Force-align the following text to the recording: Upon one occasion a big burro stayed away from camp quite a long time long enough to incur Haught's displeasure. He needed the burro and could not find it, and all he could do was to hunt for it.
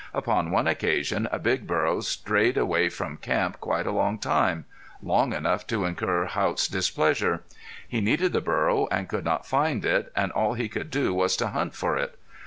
Upon 0.15 0.49
one 0.49 0.65
occasion 0.65 1.29
a 1.31 1.37
big 1.37 1.67
burro 1.67 2.01
stayed 2.01 2.57
away 2.57 2.89
from 2.89 3.17
camp 3.17 3.59
quite 3.59 3.85
a 3.85 3.91
long 3.91 4.17
time 4.17 4.65
long 4.99 5.31
enough 5.31 5.67
to 5.67 5.85
incur 5.85 6.25
Haught's 6.25 6.67
displeasure. 6.67 7.43
He 7.87 8.01
needed 8.01 8.33
the 8.33 8.41
burro 8.41 8.87
and 8.89 9.07
could 9.07 9.25
not 9.25 9.45
find 9.45 9.85
it, 9.85 10.11
and 10.15 10.31
all 10.31 10.55
he 10.55 10.69
could 10.69 10.89
do 10.89 11.13
was 11.13 11.37
to 11.37 11.49
hunt 11.49 11.75
for 11.75 11.97
it. 11.97 12.17